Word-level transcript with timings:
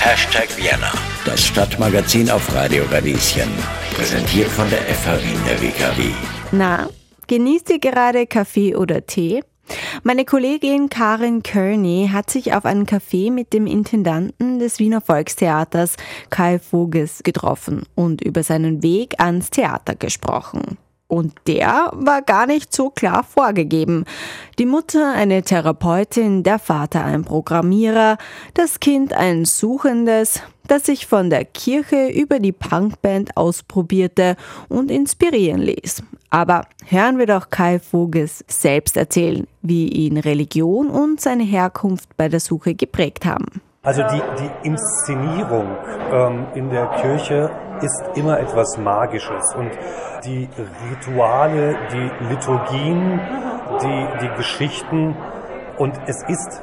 Hashtag 0.00 0.48
Vienna, 0.56 0.92
das 1.24 1.46
Stadtmagazin 1.46 2.30
auf 2.30 2.54
Radio 2.54 2.84
Radieschen. 2.90 3.48
Präsentiert 3.94 4.48
von 4.48 4.68
der 4.68 4.80
FH 4.80 5.22
Wien 5.22 5.40
der 5.46 5.62
WKW. 5.62 6.10
Na, 6.50 6.88
genießt 7.28 7.70
ihr 7.70 7.78
gerade 7.78 8.26
Kaffee 8.26 8.76
oder 8.76 9.06
Tee? 9.06 9.42
Meine 10.02 10.24
Kollegin 10.24 10.90
Karin 10.90 11.42
Kearney 11.42 12.10
hat 12.12 12.28
sich 12.28 12.52
auf 12.54 12.64
einen 12.64 12.86
Café 12.86 13.32
mit 13.32 13.52
dem 13.52 13.66
Intendanten 13.66 14.58
des 14.58 14.78
Wiener 14.78 15.00
Volkstheaters 15.00 15.96
Kai 16.28 16.58
Voges 16.58 17.22
getroffen 17.22 17.84
und 17.94 18.20
über 18.20 18.42
seinen 18.42 18.82
Weg 18.82 19.20
ans 19.20 19.50
Theater 19.50 19.94
gesprochen. 19.94 20.76
Und 21.12 21.34
der 21.46 21.90
war 21.92 22.22
gar 22.22 22.46
nicht 22.46 22.74
so 22.74 22.88
klar 22.88 23.22
vorgegeben. 23.22 24.06
Die 24.58 24.64
Mutter 24.64 25.12
eine 25.12 25.42
Therapeutin, 25.42 26.42
der 26.42 26.58
Vater 26.58 27.04
ein 27.04 27.22
Programmierer, 27.22 28.16
das 28.54 28.80
Kind 28.80 29.12
ein 29.12 29.44
Suchendes, 29.44 30.40
das 30.68 30.86
sich 30.86 31.06
von 31.06 31.28
der 31.28 31.44
Kirche 31.44 32.08
über 32.08 32.38
die 32.38 32.52
Punkband 32.52 33.36
ausprobierte 33.36 34.36
und 34.70 34.90
inspirieren 34.90 35.60
ließ. 35.60 36.02
Aber 36.30 36.62
hören 36.86 37.18
wir 37.18 37.26
doch 37.26 37.50
Kai 37.50 37.78
Voges 37.78 38.42
selbst 38.48 38.96
erzählen, 38.96 39.46
wie 39.60 39.88
ihn 39.88 40.16
Religion 40.16 40.88
und 40.88 41.20
seine 41.20 41.44
Herkunft 41.44 42.16
bei 42.16 42.30
der 42.30 42.40
Suche 42.40 42.74
geprägt 42.74 43.26
haben. 43.26 43.60
Also 43.82 44.02
die, 44.04 44.22
die 44.38 44.68
Inszenierung 44.68 45.66
ähm, 46.10 46.46
in 46.54 46.70
der 46.70 46.86
Kirche 47.02 47.50
ist 47.82 48.02
immer 48.14 48.38
etwas 48.40 48.78
Magisches 48.78 49.54
und 49.54 49.70
die 50.24 50.48
Rituale, 50.90 51.76
die 51.92 52.10
Liturgien, 52.28 53.20
die, 53.82 54.06
die 54.22 54.36
Geschichten 54.36 55.16
und 55.78 55.98
es 56.06 56.22
ist 56.28 56.62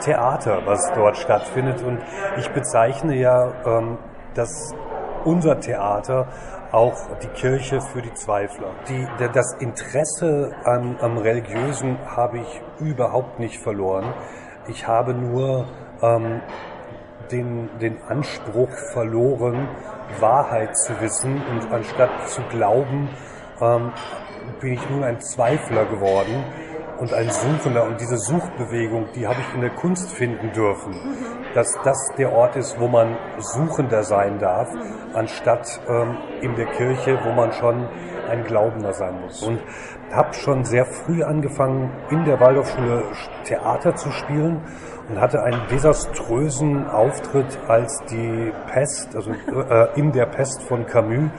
Theater, 0.00 0.62
was 0.66 0.92
dort 0.94 1.16
stattfindet 1.16 1.82
und 1.82 1.98
ich 2.38 2.48
bezeichne 2.50 3.16
ja 3.16 3.52
ähm, 3.64 3.98
das 4.34 4.74
unser 5.24 5.58
Theater 5.58 6.28
auch 6.72 6.94
die 7.22 7.28
Kirche 7.28 7.80
für 7.80 8.02
die 8.02 8.12
Zweifler. 8.14 8.68
Die, 8.88 9.06
das 9.32 9.54
Interesse 9.60 10.52
am, 10.64 10.96
am 11.00 11.18
Religiösen 11.18 11.98
habe 12.06 12.38
ich 12.38 12.60
überhaupt 12.80 13.38
nicht 13.38 13.58
verloren. 13.58 14.12
Ich 14.68 14.86
habe 14.86 15.14
nur 15.14 15.66
ähm, 16.02 16.40
den, 17.30 17.70
den 17.80 18.02
Anspruch 18.08 18.70
verloren, 18.92 19.68
Wahrheit 20.20 20.76
zu 20.76 21.00
wissen 21.00 21.42
und 21.50 21.72
anstatt 21.72 22.28
zu 22.28 22.42
glauben, 22.50 23.08
ähm, 23.60 23.92
bin 24.60 24.74
ich 24.74 24.90
nun 24.90 25.02
ein 25.02 25.20
Zweifler 25.20 25.84
geworden 25.86 26.44
und 26.98 27.12
ein 27.12 27.30
Suchender. 27.30 27.84
Und 27.84 28.00
diese 28.00 28.16
Suchbewegung, 28.18 29.06
die 29.14 29.26
habe 29.26 29.38
ich 29.40 29.54
in 29.54 29.60
der 29.60 29.70
Kunst 29.70 30.10
finden 30.10 30.52
dürfen. 30.52 30.94
Dass 31.54 31.78
das 31.84 31.98
der 32.18 32.32
Ort 32.32 32.56
ist, 32.56 32.78
wo 32.78 32.88
man 32.88 33.16
Suchender 33.38 34.02
sein 34.02 34.38
darf, 34.38 34.68
anstatt 35.14 35.80
ähm, 35.88 36.18
in 36.42 36.54
der 36.56 36.66
Kirche, 36.66 37.18
wo 37.24 37.32
man 37.32 37.52
schon 37.52 37.88
ein 38.28 38.44
Glaubender 38.44 38.92
sein 38.92 39.20
muss. 39.20 39.42
Und 39.42 39.60
habe 40.12 40.34
schon 40.34 40.64
sehr 40.64 40.84
früh 40.84 41.22
angefangen, 41.22 41.90
in 42.10 42.24
der 42.24 42.40
Waldorfschule 42.40 43.04
Theater 43.44 43.94
zu 43.94 44.10
spielen 44.10 44.60
und 45.08 45.20
hatte 45.20 45.42
einen 45.42 45.60
desaströsen 45.70 46.88
Auftritt 46.88 47.58
als 47.68 48.02
die 48.10 48.52
Pest, 48.66 49.14
also 49.14 49.30
äh, 49.30 49.98
in 49.98 50.12
der 50.12 50.26
Pest 50.26 50.62
von 50.62 50.86
Camus, 50.86 51.30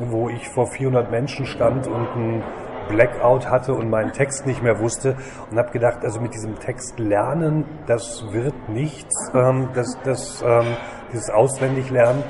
wo 0.00 0.28
ich 0.28 0.48
vor 0.48 0.66
400 0.66 1.10
Menschen 1.10 1.46
stand 1.46 1.86
und 1.86 2.08
ein 2.16 2.42
Blackout 2.88 3.48
hatte 3.48 3.74
und 3.74 3.90
meinen 3.90 4.12
Text 4.12 4.46
nicht 4.46 4.62
mehr 4.62 4.78
wusste 4.80 5.16
und 5.50 5.58
habe 5.58 5.70
gedacht, 5.70 5.98
also 6.02 6.20
mit 6.20 6.34
diesem 6.34 6.58
Text 6.58 6.98
lernen, 6.98 7.64
das 7.86 8.24
wird 8.32 8.68
nichts, 8.68 9.30
ähm, 9.34 9.68
das, 9.74 9.98
das, 10.04 10.42
ähm, 10.46 10.76
dieses 11.12 11.30
Auswendiglernen. 11.30 12.22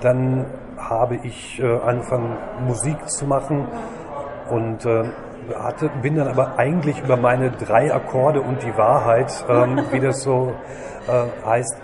Dann 0.00 0.46
habe 0.76 1.16
ich 1.22 1.60
äh, 1.60 1.78
angefangen, 1.80 2.36
Musik 2.66 3.08
zu 3.08 3.26
machen 3.26 3.66
und 4.50 4.84
äh, 4.84 5.04
hatte, 5.54 5.90
bin 6.02 6.16
dann 6.16 6.28
aber 6.28 6.58
eigentlich 6.58 7.02
über 7.02 7.16
meine 7.16 7.50
drei 7.50 7.92
Akkorde 7.92 8.40
und 8.40 8.62
die 8.62 8.76
Wahrheit, 8.76 9.44
ähm, 9.48 9.80
wie 9.90 10.00
das 10.00 10.22
so 10.22 10.52
äh, 11.06 11.46
heißt, 11.46 11.76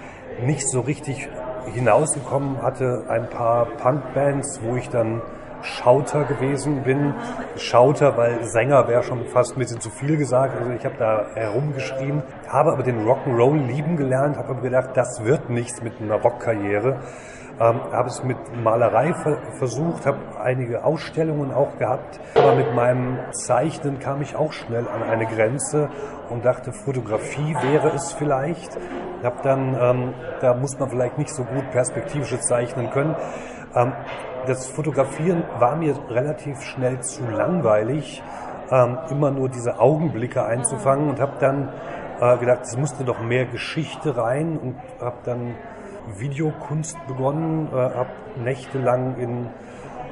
nicht 0.43 0.69
so 0.69 0.81
richtig 0.81 1.29
hinausgekommen, 1.67 2.63
hatte 2.63 3.05
ein 3.09 3.29
paar 3.29 3.67
Punkbands, 3.67 4.61
wo 4.63 4.77
ich 4.77 4.89
dann 4.89 5.23
Schauter 5.63 6.25
gewesen 6.25 6.83
bin. 6.83 7.15
Schauter, 7.57 8.17
weil 8.17 8.45
Sänger 8.45 8.89
wäre 8.89 9.03
schon 9.03 9.27
fast 9.27 9.57
ein 9.57 9.61
bisschen 9.61 9.81
zu 9.81 9.91
viel 9.91 10.17
gesagt. 10.17 10.59
Also 10.59 10.71
ich 10.73 10.85
habe 10.85 10.97
da 10.99 11.27
herumgeschrien, 11.35 12.23
habe 12.49 12.73
aber 12.73 12.83
den 12.83 13.07
Rock'n'Roll 13.07 13.67
lieben 13.67 13.97
gelernt, 13.97 14.37
habe 14.37 14.51
aber 14.51 14.63
gedacht, 14.63 14.91
das 14.95 15.25
wird 15.25 15.51
nichts 15.51 15.83
mit 15.83 16.01
einer 16.01 16.17
Rockkarriere. 16.17 17.01
Ähm, 17.61 17.79
habe 17.93 18.09
es 18.09 18.25
mit 18.25 18.39
Malerei 18.63 19.13
ver 19.13 19.37
versucht, 19.59 20.07
habe 20.07 20.19
einige 20.43 20.83
Ausstellungen 20.83 21.53
auch 21.53 21.77
gehabt, 21.77 22.19
aber 22.35 22.55
mit 22.55 22.75
meinem 22.75 23.19
Zeichnen 23.33 23.99
kam 23.99 24.23
ich 24.23 24.35
auch 24.35 24.53
schnell 24.55 24.89
an 24.89 25.03
eine 25.03 25.27
Grenze 25.27 25.91
und 26.31 26.47
dachte, 26.47 26.73
Fotografie 26.73 27.55
wäre 27.61 27.89
es 27.95 28.13
vielleicht. 28.13 28.79
Habe 29.23 29.37
dann, 29.43 29.77
ähm, 29.79 30.15
da 30.41 30.55
muss 30.55 30.79
man 30.79 30.89
vielleicht 30.89 31.19
nicht 31.19 31.35
so 31.35 31.45
gut 31.45 31.71
perspektivisches 31.71 32.47
zeichnen 32.47 32.89
können. 32.91 33.15
Ähm, 33.75 33.93
das 34.47 34.67
Fotografieren 34.67 35.45
war 35.59 35.77
mir 35.77 35.95
relativ 36.09 36.63
schnell 36.63 37.01
zu 37.01 37.23
langweilig, 37.25 38.23
ähm, 38.71 38.99
immer 39.11 39.31
nur 39.31 39.49
diese 39.49 39.79
Augenblicke 39.81 40.45
einzufangen 40.45 41.09
und 41.11 41.21
habe 41.21 41.35
dann 41.41 41.69
äh, 42.21 42.39
gedacht, 42.39 42.61
es 42.63 42.77
musste 42.77 43.05
doch 43.05 43.21
mehr 43.21 43.47
Geschichte 43.47 44.17
rein 44.17 44.59
und 44.59 44.77
habe 45.01 45.19
dann 45.25 45.55
Videokunst 46.17 46.97
begonnen, 47.07 47.69
äh, 47.73 47.77
habe 47.77 48.11
nächtelang 48.43 49.17
in 49.19 49.47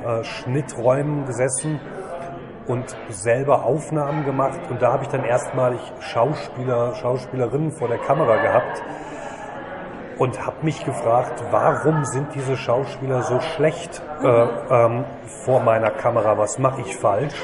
äh, 0.04 0.24
Schnitträumen 0.24 1.26
gesessen 1.26 1.80
und 2.66 2.96
selber 3.08 3.64
Aufnahmen 3.64 4.24
gemacht 4.24 4.60
und 4.70 4.82
da 4.82 4.92
habe 4.92 5.04
ich 5.04 5.08
dann 5.08 5.24
erstmalig 5.24 5.80
Schauspieler, 6.00 6.94
Schauspielerinnen 6.94 7.72
vor 7.72 7.88
der 7.88 7.98
Kamera 7.98 8.36
gehabt 8.36 8.82
und 10.18 10.44
habe 10.44 10.56
mich 10.62 10.84
gefragt, 10.84 11.42
warum 11.50 12.04
sind 12.04 12.34
diese 12.34 12.56
Schauspieler 12.56 13.22
so 13.22 13.40
schlecht 13.40 14.02
äh, 14.22 14.26
ähm, 14.26 15.04
vor 15.44 15.60
meiner 15.60 15.90
Kamera? 15.90 16.36
Was 16.36 16.58
mache 16.58 16.80
ich 16.80 16.96
falsch? 16.96 17.36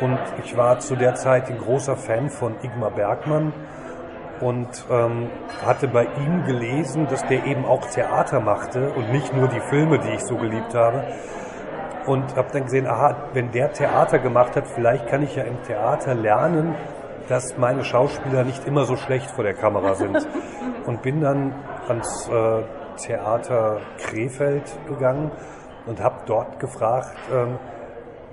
Und 0.00 0.18
ich 0.44 0.56
war 0.56 0.78
zu 0.78 0.94
der 0.94 1.14
Zeit 1.14 1.48
ein 1.50 1.58
großer 1.58 1.96
Fan 1.96 2.30
von 2.30 2.54
Igmar 2.62 2.90
Bergmann 2.90 3.52
und 4.40 4.84
ähm, 4.90 5.30
hatte 5.64 5.88
bei 5.88 6.04
ihm 6.04 6.44
gelesen, 6.44 7.06
dass 7.08 7.26
der 7.26 7.46
eben 7.46 7.64
auch 7.64 7.86
Theater 7.86 8.40
machte 8.40 8.90
und 8.90 9.10
nicht 9.10 9.34
nur 9.34 9.48
die 9.48 9.60
Filme, 9.60 9.98
die 9.98 10.10
ich 10.10 10.20
so 10.20 10.36
geliebt 10.36 10.74
habe. 10.74 11.04
Und 12.06 12.36
habe 12.36 12.48
dann 12.52 12.64
gesehen, 12.64 12.86
aha, 12.86 13.16
wenn 13.32 13.50
der 13.50 13.72
Theater 13.72 14.20
gemacht 14.20 14.54
hat, 14.54 14.68
vielleicht 14.68 15.08
kann 15.08 15.22
ich 15.22 15.34
ja 15.34 15.42
im 15.42 15.60
Theater 15.64 16.14
lernen, 16.14 16.76
dass 17.28 17.56
meine 17.58 17.84
Schauspieler 17.84 18.44
nicht 18.44 18.66
immer 18.66 18.84
so 18.84 18.96
schlecht 18.96 19.30
vor 19.30 19.44
der 19.44 19.54
Kamera 19.54 19.94
sind. 19.94 20.26
Und 20.86 21.02
bin 21.02 21.20
dann 21.20 21.52
ans 21.88 22.28
äh, 22.28 22.62
Theater 22.96 23.80
Krefeld 23.98 24.78
gegangen 24.86 25.32
und 25.86 26.00
habe 26.00 26.20
dort 26.26 26.60
gefragt, 26.60 27.16
ähm, 27.32 27.58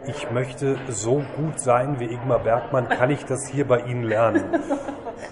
ich 0.06 0.30
möchte 0.32 0.78
so 0.88 1.24
gut 1.36 1.59
sein 1.59 2.00
wie 2.00 2.06
Igmar 2.06 2.40
Bergmann, 2.40 2.90
kann 2.90 3.09
ich 3.09 3.26
das 3.26 3.48
hier 3.48 3.68
bei 3.68 3.80
Ihnen 3.80 4.03
lernen? 4.03 4.44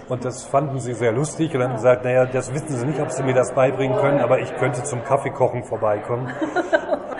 Und 0.08 0.24
das 0.24 0.44
fanden 0.44 0.78
sie 0.78 0.94
sehr 0.94 1.12
lustig 1.12 1.54
und 1.54 1.62
haben 1.62 1.74
gesagt, 1.74 2.04
naja, 2.04 2.24
das 2.24 2.52
wissen 2.54 2.76
sie 2.76 2.86
nicht, 2.86 3.00
ob 3.00 3.10
sie 3.10 3.22
mir 3.22 3.34
das 3.34 3.52
beibringen 3.54 3.98
können, 3.98 4.20
aber 4.20 4.40
ich 4.40 4.54
könnte 4.56 4.82
zum 4.82 5.04
Kaffeekochen 5.04 5.64
vorbeikommen. 5.64 6.32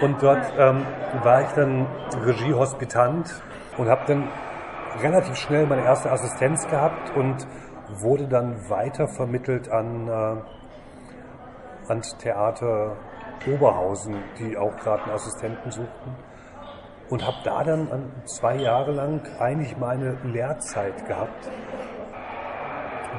Und 0.00 0.22
dort 0.22 0.44
ähm, 0.58 0.86
war 1.22 1.42
ich 1.42 1.50
dann 1.50 1.86
Regiehospitant 2.24 3.42
und 3.78 3.88
habe 3.88 4.02
dann 4.06 4.28
relativ 5.00 5.36
schnell 5.36 5.66
meine 5.66 5.84
erste 5.84 6.10
Assistenz 6.10 6.66
gehabt 6.68 7.16
und 7.16 7.46
wurde 8.00 8.28
dann 8.28 8.68
weiter 8.68 9.08
vermittelt 9.08 9.68
an, 9.70 10.08
äh, 10.08 11.88
ans 11.88 12.16
Theater 12.18 12.96
Oberhausen, 13.46 14.22
die 14.38 14.56
auch 14.56 14.76
gerade 14.76 15.02
einen 15.04 15.12
Assistenten 15.12 15.70
suchten. 15.70 16.16
Und 17.10 17.26
habe 17.26 17.36
da 17.44 17.64
dann 17.64 18.12
zwei 18.24 18.56
Jahre 18.56 18.92
lang 18.92 19.20
eigentlich 19.38 19.76
meine 19.76 20.16
Lehrzeit 20.24 21.06
gehabt 21.06 21.50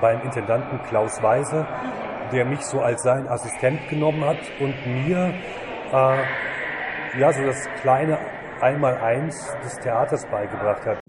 beim 0.02 0.22
Intendanten 0.22 0.82
Klaus 0.84 1.22
Weise, 1.22 1.68
der 2.32 2.46
mich 2.46 2.62
so 2.62 2.82
als 2.82 3.04
sein 3.04 3.28
Assistent 3.28 3.88
genommen 3.90 4.26
hat 4.26 4.40
und 4.60 4.76
mir 4.88 5.34
äh, 5.92 7.20
ja 7.20 7.32
so 7.32 7.44
das 7.44 7.70
kleine 7.82 8.18
Einmaleins 8.62 9.56
des 9.64 9.78
Theaters 9.80 10.26
beigebracht 10.26 10.86
hat. 10.86 11.03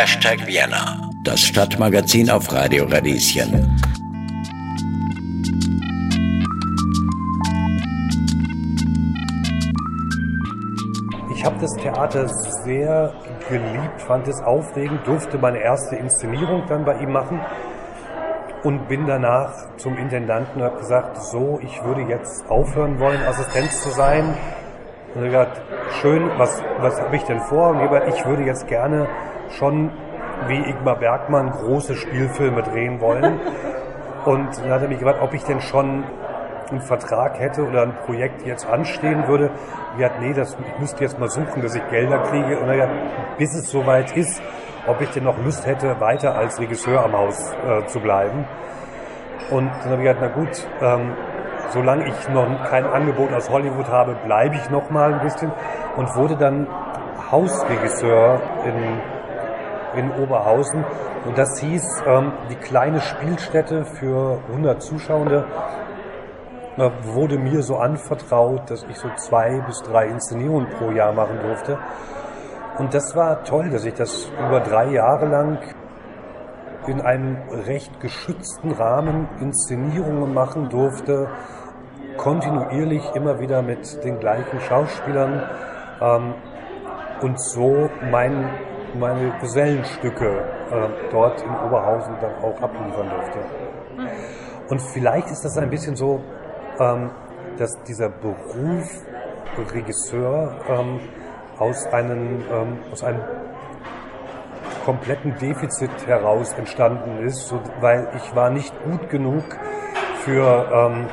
Hashtag 0.00 0.46
Vienna, 0.46 1.10
das 1.24 1.42
Stadtmagazin 1.42 2.30
auf 2.30 2.50
Radio 2.54 2.86
Radieschen. 2.86 3.76
ich 11.34 11.44
habe 11.44 11.56
das 11.60 11.74
Theater 11.74 12.26
sehr 12.64 13.12
geliebt, 13.50 14.00
fand 14.00 14.26
es 14.26 14.40
aufregend, 14.40 15.06
durfte 15.06 15.36
meine 15.36 15.58
erste 15.58 15.96
Inszenierung 15.96 16.64
dann 16.66 16.86
bei 16.86 16.94
ihm 16.94 17.12
machen 17.12 17.38
und 18.64 18.88
bin 18.88 19.06
danach 19.06 19.52
zum 19.76 19.98
Intendanten 19.98 20.62
und 20.62 20.66
habe 20.66 20.78
gesagt, 20.78 21.18
so, 21.18 21.60
ich 21.62 21.84
würde 21.84 22.00
jetzt 22.08 22.48
aufhören 22.48 22.98
wollen, 23.00 23.22
Assistenz 23.24 23.82
zu 23.82 23.90
sein. 23.90 24.34
Und 25.14 25.24
er 25.24 25.40
hat 25.40 25.54
gesagt, 25.56 25.62
schön, 26.00 26.30
was, 26.38 26.62
was 26.78 26.98
habe 26.98 27.16
ich 27.16 27.22
denn 27.24 27.40
vor? 27.40 27.72
Und 27.72 27.82
ich, 28.08 28.24
würde 28.24 28.44
jetzt 28.44 28.66
gerne 28.66 29.06
schon 29.50 29.90
wie 30.46 30.58
Igmar 30.58 30.96
Bergmann 30.96 31.50
große 31.50 31.94
Spielfilme 31.94 32.62
drehen 32.62 33.00
wollen. 33.00 33.40
Und 34.24 34.58
dann 34.62 34.70
hat 34.70 34.82
er 34.82 34.88
mich 34.88 34.98
gefragt, 34.98 35.20
ob 35.22 35.34
ich 35.34 35.44
denn 35.44 35.60
schon 35.60 36.04
einen 36.70 36.80
Vertrag 36.80 37.38
hätte 37.38 37.66
oder 37.66 37.82
ein 37.82 37.94
Projekt 38.06 38.46
jetzt 38.46 38.66
anstehen 38.68 39.26
würde. 39.26 39.50
Ich 39.98 40.04
hat 40.04 40.20
nee, 40.20 40.32
das, 40.32 40.54
ich 40.54 40.78
müsste 40.78 41.02
jetzt 41.02 41.18
mal 41.18 41.28
suchen, 41.28 41.62
dass 41.62 41.74
ich 41.74 41.88
Gelder 41.88 42.18
kriege. 42.24 42.60
Und 42.60 42.68
er 42.68 42.88
hat, 42.88 43.38
bis 43.38 43.54
es 43.54 43.70
soweit 43.70 44.16
ist, 44.16 44.40
ob 44.86 45.00
ich 45.00 45.10
denn 45.10 45.24
noch 45.24 45.36
Lust 45.44 45.66
hätte, 45.66 46.00
weiter 46.00 46.34
als 46.34 46.60
Regisseur 46.60 47.04
am 47.04 47.12
Haus 47.12 47.52
äh, 47.52 47.86
zu 47.86 48.00
bleiben. 48.00 48.46
Und 49.50 49.68
dann 49.82 49.92
habe 49.92 50.02
ich 50.02 50.08
gesagt, 50.08 50.20
na 50.20 50.28
gut, 50.28 50.68
ähm, 50.80 51.12
solange 51.70 52.06
ich 52.06 52.28
noch 52.28 52.46
kein 52.68 52.86
Angebot 52.86 53.32
aus 53.32 53.50
Hollywood 53.50 53.88
habe, 53.88 54.16
bleibe 54.24 54.54
ich 54.56 54.70
noch 54.70 54.90
mal 54.90 55.14
ein 55.14 55.20
bisschen 55.20 55.50
und 55.96 56.14
wurde 56.14 56.36
dann 56.36 56.66
Hausregisseur 57.30 58.40
in, 58.64 59.19
in 59.96 60.10
Oberhausen. 60.12 60.84
Und 61.26 61.36
das 61.36 61.60
hieß, 61.60 62.02
ähm, 62.06 62.32
die 62.50 62.56
kleine 62.56 63.00
Spielstätte 63.00 63.84
für 63.84 64.38
100 64.48 64.82
Zuschauende 64.82 65.44
wurde 67.02 67.36
mir 67.36 67.62
so 67.62 67.76
anvertraut, 67.76 68.70
dass 68.70 68.84
ich 68.84 68.96
so 68.96 69.08
zwei 69.16 69.60
bis 69.66 69.82
drei 69.82 70.06
Inszenierungen 70.06 70.68
pro 70.70 70.90
Jahr 70.90 71.12
machen 71.12 71.38
durfte. 71.42 71.78
Und 72.78 72.94
das 72.94 73.14
war 73.14 73.44
toll, 73.44 73.68
dass 73.70 73.84
ich 73.84 73.94
das 73.94 74.30
über 74.38 74.60
drei 74.60 74.86
Jahre 74.86 75.26
lang 75.26 75.58
in 76.86 77.00
einem 77.02 77.36
recht 77.66 78.00
geschützten 78.00 78.72
Rahmen 78.72 79.28
Inszenierungen 79.40 80.32
machen 80.32 80.70
durfte, 80.70 81.28
kontinuierlich 82.16 83.02
immer 83.14 83.38
wieder 83.40 83.62
mit 83.62 84.02
den 84.02 84.18
gleichen 84.18 84.60
Schauspielern 84.60 85.42
ähm, 86.00 86.34
und 87.20 87.38
so 87.38 87.90
mein, 88.10 88.48
meine 88.94 89.32
Gesellenstücke 89.40 90.26
äh, 90.70 91.10
dort 91.10 91.42
in 91.42 91.50
Oberhausen 91.50 92.14
dann 92.20 92.34
auch 92.42 92.60
abliefern 92.60 93.10
durfte. 93.10 93.38
Und 94.68 94.80
vielleicht 94.80 95.30
ist 95.30 95.44
das 95.44 95.58
ein 95.58 95.70
bisschen 95.70 95.96
so, 95.96 96.22
ähm, 96.78 97.10
dass 97.58 97.70
dieser 97.84 98.08
Beruf 98.08 98.88
Regisseur 99.74 100.56
ähm, 100.68 101.00
aus 101.58 101.86
einem, 101.88 102.42
ähm, 102.50 102.78
aus 102.90 103.02
einem 103.04 103.20
kompletten 104.84 105.36
Defizit 105.36 105.90
heraus 106.06 106.52
entstanden 106.54 107.18
ist, 107.26 107.48
so, 107.48 107.60
weil 107.80 108.08
ich 108.16 108.34
war 108.34 108.50
nicht 108.50 108.72
gut 108.84 109.10
genug 109.10 109.44
für 110.24 110.68
ähm, 110.72 111.06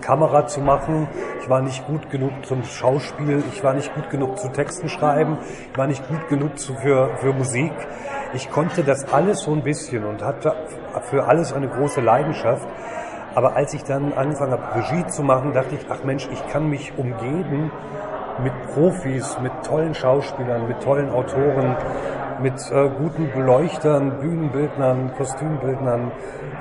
Kamera 0.00 0.46
zu 0.46 0.60
machen, 0.60 1.08
ich 1.40 1.48
war 1.48 1.60
nicht 1.60 1.86
gut 1.86 2.10
genug 2.10 2.44
zum 2.44 2.64
Schauspiel, 2.64 3.42
ich 3.52 3.62
war 3.62 3.74
nicht 3.74 3.94
gut 3.94 4.10
genug 4.10 4.38
zu 4.38 4.48
Texten 4.48 4.88
schreiben, 4.88 5.38
ich 5.72 5.78
war 5.78 5.86
nicht 5.86 6.06
gut 6.08 6.28
genug 6.28 6.58
zu, 6.58 6.74
für, 6.74 7.16
für 7.16 7.32
Musik. 7.32 7.72
Ich 8.34 8.50
konnte 8.50 8.84
das 8.84 9.12
alles 9.12 9.40
so 9.40 9.52
ein 9.52 9.62
bisschen 9.62 10.04
und 10.04 10.22
hatte 10.22 10.54
für 11.10 11.24
alles 11.24 11.52
eine 11.52 11.68
große 11.68 12.00
Leidenschaft. 12.00 12.66
Aber 13.34 13.56
als 13.56 13.72
ich 13.74 13.84
dann 13.84 14.12
angefangen 14.12 14.52
habe, 14.52 14.74
Regie 14.74 15.06
zu 15.06 15.22
machen, 15.22 15.52
dachte 15.52 15.74
ich, 15.74 15.86
ach 15.88 16.02
Mensch, 16.04 16.28
ich 16.32 16.46
kann 16.48 16.68
mich 16.68 16.92
umgeben 16.96 17.70
mit 18.42 18.52
Profis, 18.74 19.38
mit 19.40 19.52
tollen 19.64 19.94
Schauspielern, 19.94 20.68
mit 20.68 20.82
tollen 20.82 21.10
Autoren, 21.10 21.76
mit 22.40 22.54
äh, 22.70 22.88
guten 22.88 23.30
Beleuchtern, 23.32 24.20
Bühnenbildnern, 24.20 25.12
Kostümbildnern 25.16 26.12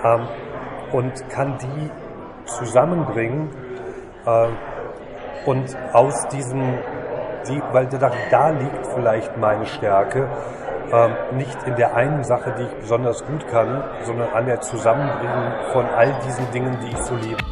ähm, 0.04 0.28
und 0.92 1.30
kann 1.30 1.58
die 1.58 1.92
zusammenbringen 2.48 3.50
äh, 4.26 4.48
und 5.46 5.78
aus 5.94 6.28
diesem, 6.30 6.80
die, 7.48 7.62
weil 7.72 7.88
da, 7.88 8.12
da 8.30 8.50
liegt 8.50 8.88
vielleicht 8.88 9.38
meine 9.38 9.66
Stärke, 9.66 10.28
äh, 10.92 11.36
nicht 11.36 11.64
in 11.64 11.76
der 11.76 11.96
einen 11.96 12.24
Sache, 12.24 12.56
die 12.58 12.64
ich 12.64 12.76
besonders 12.76 13.26
gut 13.26 13.48
kann, 13.48 13.84
sondern 14.04 14.30
an 14.34 14.46
der 14.46 14.62
Zusammenbringung 14.62 15.52
von 15.74 15.86
all 15.86 16.14
diesen 16.26 16.50
Dingen, 16.52 16.78
die 16.82 16.88
ich 16.88 16.98
so 17.00 17.16
liebe. 17.16 17.44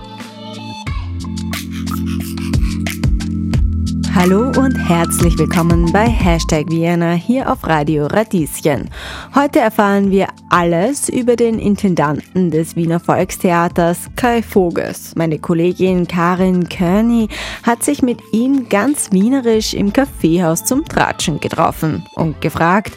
Hallo 4.16 4.46
und 4.58 4.78
herzlich 4.78 5.38
willkommen 5.38 5.92
bei 5.92 6.08
Hashtag 6.08 6.70
Vienna 6.70 7.12
hier 7.12 7.52
auf 7.52 7.68
Radio 7.68 8.06
Radieschen. 8.06 8.90
Heute 9.36 9.60
erfahren 9.60 10.10
wir 10.10 10.30
alles 10.50 11.10
über 11.10 11.36
den 11.36 11.60
Intendanten 11.60 12.50
des 12.50 12.78
Wiener 12.78 13.02
Volkstheaters 13.02 14.10
Kai 14.16 14.42
Voges. 14.42 15.16
Meine 15.18 15.38
Kollegin 15.38 16.08
Karin 16.08 16.70
Körny 16.70 17.28
hat 17.64 17.84
sich 17.84 18.02
mit 18.02 18.22
ihm 18.32 18.70
ganz 18.70 19.12
wienerisch 19.12 19.74
im 19.74 19.92
Kaffeehaus 19.92 20.64
zum 20.64 20.86
Tratschen 20.86 21.42
getroffen 21.42 22.08
und 22.16 22.40
gefragt, 22.40 22.94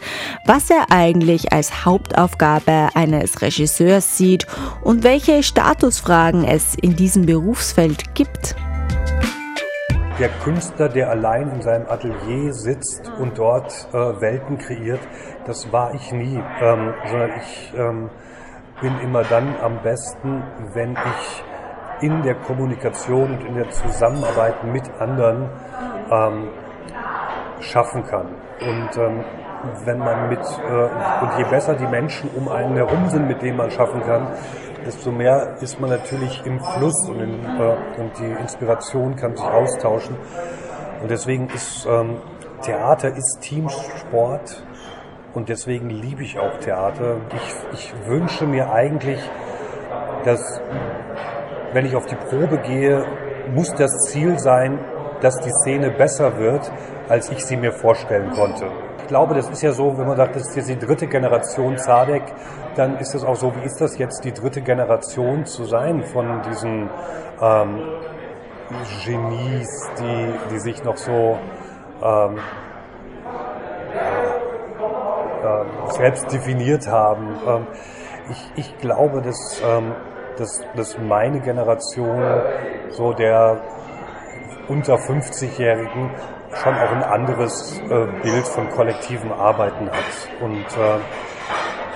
was 0.47 0.70
er 0.70 0.93
eigentlich 0.93 1.53
als 1.53 1.85
Hauptaufgabe 1.85 2.91
eines 2.94 3.43
Regisseurs 3.43 4.17
sieht 4.17 4.47
und 4.82 5.03
welche 5.03 5.43
Statusfragen 5.43 6.44
es 6.44 6.76
in 6.76 6.94
diesem 6.94 7.26
Berufsfeld 7.26 8.15
gibt 8.15 8.55
der 10.19 10.29
Künstler, 10.43 10.88
der 10.88 11.11
allein 11.11 11.50
in 11.50 11.62
seinem 11.62 11.88
Atelier 11.88 12.53
sitzt 12.53 13.11
und 13.19 13.38
dort 13.38 13.88
äh, 13.93 14.20
Welten 14.20 14.59
kreiert, 14.59 15.00
das 15.47 15.73
war 15.73 15.94
ich 15.94 16.12
nie, 16.12 16.43
ähm, 16.61 16.94
sondern 17.06 17.31
ich 17.37 17.75
ähm, 17.76 18.11
bin 18.81 18.99
immer 19.00 19.23
dann 19.23 19.55
am 19.62 19.82
besten, 19.82 20.43
wenn 20.75 20.93
ich 20.93 21.44
in 22.00 22.23
der 22.23 22.35
Kommunikation 22.35 23.38
und 23.38 23.47
in 23.47 23.55
der 23.55 23.70
Zusammenarbeit 23.70 24.65
mit 24.65 24.85
anderen 24.99 25.49
ähm, 26.11 26.49
schaffen 27.61 28.05
kann. 28.05 28.26
Und 28.61 28.97
ähm, 28.97 29.25
wenn 29.85 29.99
man 29.99 30.29
mit, 30.29 30.38
äh, 30.38 31.23
und 31.23 31.38
je 31.38 31.44
besser 31.50 31.75
die 31.75 31.87
Menschen 31.87 32.31
um 32.37 32.49
einen 32.49 32.76
herum 32.76 33.09
sind, 33.09 33.26
mit 33.26 33.43
denen 33.43 33.56
man 33.56 33.70
schaffen 33.70 34.00
kann, 34.03 34.29
desto 34.88 35.12
mehr 35.12 35.58
ist 35.61 35.79
man 35.81 35.90
natürlich 35.90 36.43
im 36.46 36.58
Fluss 36.61 37.08
und, 37.11 37.20
in, 37.20 37.44
äh, 37.44 38.00
und 38.00 38.19
die 38.19 38.40
Inspiration 38.40 39.17
kann 39.17 39.37
sich 39.37 39.44
austauschen. 39.44 40.17
Und 41.02 41.11
deswegen 41.11 41.49
ist 41.50 41.87
ähm, 41.87 42.17
Theater 42.62 43.14
ist 43.14 43.38
Teamsport 43.43 44.62
und 45.35 45.50
deswegen 45.50 45.90
liebe 45.90 46.23
ich 46.23 46.38
auch 46.38 46.56
Theater. 46.60 47.17
Ich, 47.36 47.55
ich 47.79 47.94
wünsche 48.06 48.46
mir 48.46 48.72
eigentlich, 48.72 49.20
dass 50.24 50.60
wenn 51.74 51.84
ich 51.84 51.94
auf 51.94 52.06
die 52.06 52.17
Probe 52.17 52.56
gehe, 52.58 53.05
muss 53.55 53.74
das 53.74 53.93
Ziel 54.08 54.39
sein, 54.39 54.79
dass 55.20 55.36
die 55.41 55.51
Szene 55.51 55.91
besser 55.91 56.39
wird, 56.39 56.72
als 57.08 57.31
ich 57.31 57.44
sie 57.44 57.56
mir 57.56 57.72
vorstellen 57.72 58.31
konnte 58.31 58.70
glaube, 59.08 59.34
das 59.34 59.48
ist 59.48 59.62
ja 59.62 59.72
so, 59.72 59.98
wenn 59.98 60.06
man 60.06 60.17
sagt, 60.17 60.36
das 60.36 60.48
ist 60.48 60.56
jetzt 60.56 60.69
die 60.69 60.79
dritte 60.79 61.08
Generation 61.08 61.77
Zadek, 61.79 62.22
dann 62.77 62.98
ist 62.98 63.15
das 63.15 63.24
auch 63.24 63.34
so, 63.34 63.53
wie 63.56 63.65
ist 63.65 63.81
das 63.81 63.98
jetzt 63.98 64.22
die 64.24 64.32
dritte 64.32 64.60
Generation 64.60 65.44
zu 65.46 65.65
sein 65.65 66.05
von 66.05 66.43
diesen 66.43 66.88
ähm, 67.41 67.81
Genies, 69.05 69.91
die, 69.98 70.32
die 70.53 70.58
sich 70.58 70.84
noch 70.84 70.96
so 70.96 71.38
ähm, 72.03 72.38
äh, 75.43 75.93
selbst 75.93 76.31
definiert 76.31 76.86
haben. 76.86 77.29
Ähm, 77.46 77.67
ich, 78.31 78.53
ich 78.56 78.79
glaube, 78.79 79.22
dass, 79.22 79.62
ähm, 79.65 79.94
dass, 80.36 80.62
dass 80.77 80.98
meine 80.98 81.41
Generation 81.41 82.22
so 82.91 83.15
der 83.15 83.62
unter 84.69 84.96
50-Jährigen 84.96 86.10
schon 86.55 86.74
auch 86.74 86.90
ein 86.93 87.02
anderes 87.02 87.81
äh, 87.81 88.06
Bild 88.22 88.46
von 88.46 88.69
kollektivem 88.70 89.32
Arbeiten 89.32 89.90
hat. 89.90 90.43
Und, 90.43 90.56
äh, 90.56 90.94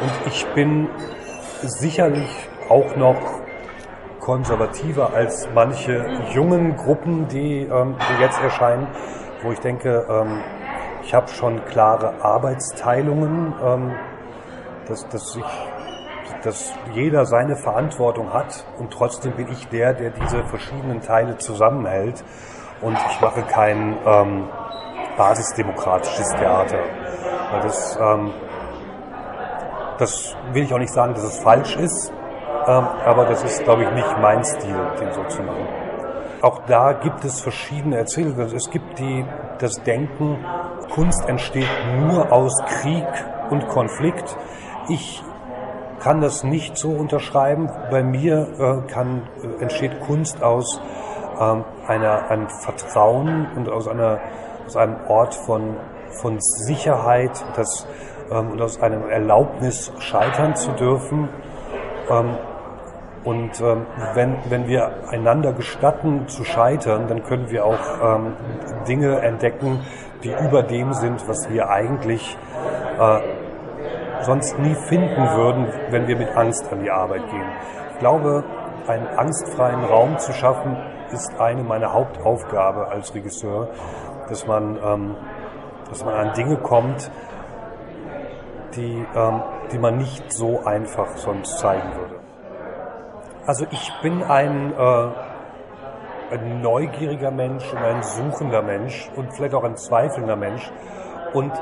und 0.01 0.27
ich 0.27 0.47
bin 0.55 0.89
sicherlich 1.63 2.49
auch 2.69 2.97
noch 2.97 3.43
konservativer 4.21 5.13
als 5.15 5.49
manche 5.55 6.07
jungen 6.33 6.77
Gruppen, 6.77 7.29
die, 7.29 7.63
ähm, 7.63 7.97
die 7.99 8.23
jetzt 8.23 8.41
erscheinen, 8.41 8.87
wo 9.43 9.51
ich 9.53 9.59
denke, 9.59 10.07
ähm, 10.09 10.41
ich 11.03 11.13
habe 11.13 11.29
schon 11.29 11.65
klare 11.65 12.23
Arbeitsteilungen, 12.23 13.55
ähm, 13.65 13.93
dass, 14.87 15.09
dass, 15.09 15.37
ich, 15.37 16.45
dass 16.45 16.73
jeder 16.93 17.27
seine 17.27 17.57
Verantwortung 17.57 18.33
hat 18.33 18.65
und 18.79 18.93
trotzdem 18.93 19.33
bin 19.33 19.49
ich 19.51 19.69
der, 19.69 19.93
der 19.95 20.11
diese 20.11 20.45
verschiedenen 20.45 21.01
Teile 21.01 21.39
zusammenhält 21.39 22.23
und 22.83 22.99
ich 23.11 23.21
mache 23.21 23.43
kein 23.43 23.97
ähm, 24.05 24.49
basisdemokratisches 25.17 26.29
Theater. 26.31 26.79
Weil 27.51 27.61
das, 27.63 27.99
ähm, 28.01 28.31
das 29.99 30.37
will 30.53 30.65
ich 30.65 30.75
auch 30.75 30.79
nicht 30.79 30.93
sagen, 30.93 31.15
dass 31.15 31.25
es 31.25 31.39
falsch 31.39 31.77
ist, 31.77 32.13
ähm, 32.67 32.87
aber 33.05 33.25
das 33.27 33.43
ist, 33.45 33.65
glaube 33.65 33.85
ich, 33.85 33.91
nicht 33.93 34.19
mein 34.21 34.45
Stil, 34.45 34.77
den 35.01 35.13
so 35.13 35.25
zu 35.25 35.43
machen. 35.43 35.67
auch 36.43 36.61
da 36.67 36.93
gibt 36.93 37.25
es 37.25 37.41
verschiedene 37.41 37.97
Erzählungen. 37.99 38.53
Es 38.55 38.69
gibt 38.71 38.99
die, 38.99 39.25
das 39.59 39.83
Denken, 39.85 40.45
Kunst 40.91 41.29
entsteht 41.29 41.71
nur 42.01 42.33
aus 42.33 42.53
Krieg 42.67 43.07
und 43.51 43.69
Konflikt. 43.69 44.37
Ich 44.89 45.23
kann 46.01 46.21
das 46.21 46.43
nicht 46.43 46.77
so 46.77 46.91
unterschreiben. 46.91 47.71
Bei 47.91 48.03
mir 48.03 48.49
äh, 48.59 48.93
kann, 48.93 49.29
äh, 49.43 49.63
entsteht 49.63 50.01
Kunst 50.01 50.43
aus 50.43 50.81
ähm, 51.41 51.65
einer, 51.87 52.31
einem 52.31 52.49
Vertrauen 52.49 53.47
und 53.57 53.69
aus, 53.69 53.89
einer, 53.89 54.21
aus 54.67 54.77
einem 54.77 54.97
Ort 55.09 55.35
von, 55.35 55.77
von 56.21 56.39
Sicherheit 56.41 57.45
das, 57.57 57.87
ähm, 58.31 58.53
und 58.53 58.63
aus 58.63 58.81
einem 58.81 59.09
Erlaubnis, 59.09 59.93
scheitern 59.99 60.55
zu 60.57 60.73
dürfen. 60.73 61.29
Ähm, 62.11 62.37
und 63.25 63.61
ähm, 63.61 63.87
wenn, 64.15 64.37
wenn 64.49 64.67
wir 64.67 64.91
einander 65.09 65.53
gestatten 65.53 66.27
zu 66.27 66.45
scheitern, 66.45 67.07
dann 67.07 67.23
können 67.23 67.51
wir 67.51 67.65
auch 67.65 67.79
ähm, 68.03 68.35
Dinge 68.89 69.21
entdecken, 69.21 69.81
die 70.25 70.33
über 70.33 70.63
dem 70.63 70.93
sind, 70.93 71.29
was 71.29 71.49
wir 71.49 71.69
eigentlich 71.69 72.37
äh, 72.99 73.21
sonst 74.23 74.59
nie 74.59 74.75
finden 74.75 75.29
würden, 75.37 75.69
wenn 75.91 76.07
wir 76.09 76.17
mit 76.17 76.37
Angst 76.37 76.73
an 76.73 76.83
die 76.83 76.91
Arbeit 76.91 77.29
gehen. 77.31 77.47
Ich 77.93 77.99
glaube, 77.99 78.45
einen 78.89 79.07
angstfreien 79.07 79.85
Raum 79.85 80.19
zu 80.19 80.33
schaffen, 80.33 80.77
ist 81.13 81.39
eine 81.41 81.63
meiner 81.63 81.93
Hauptaufgabe 81.93 82.89
als 82.89 83.15
Regisseur, 83.15 83.69
dass 84.29 84.47
man, 84.47 84.79
ähm, 84.83 85.17
dass 85.89 86.05
man 86.05 86.15
an 86.15 86.33
Dinge 86.35 86.57
kommt, 86.57 87.11
die, 88.75 89.07
ähm, 89.15 89.43
die 89.71 89.79
man 89.79 89.97
nicht 89.99 90.33
so 90.33 90.65
einfach 90.65 91.17
sonst 91.17 91.59
zeigen 91.59 91.95
würde. 91.97 92.21
Also 93.47 93.67
ich 93.71 93.93
bin 94.03 94.23
ein, 94.23 94.73
äh, 94.73 95.09
ein 96.33 96.63
neugieriger 96.63 97.31
Mensch 97.31 97.71
und 97.73 97.79
ein 97.79 98.03
suchender 98.03 98.63
Mensch 98.63 99.11
und 99.17 99.35
vielleicht 99.35 99.55
auch 99.55 99.65
ein 99.65 99.77
zweifelnder 99.77 100.37
Mensch. 100.37 100.71
Und 101.35 101.53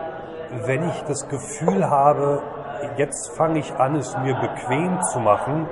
wenn 0.66 0.88
ich 0.88 1.02
das 1.02 1.28
Gefühl 1.28 1.88
habe, 1.88 2.42
jetzt 2.97 3.37
fange 3.37 3.59
ich 3.59 3.75
an, 3.75 3.97
es 3.97 4.16
mir 4.19 4.35
bequem 4.35 5.00
zu 5.12 5.21
machen, 5.21 5.69